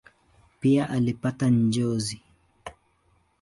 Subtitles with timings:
[0.65, 2.21] Pia alipata njozi.